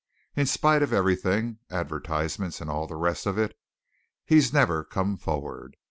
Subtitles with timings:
[0.35, 3.55] In spite of everything, advertisements and all the rest of it,
[4.25, 5.77] he's never come forward.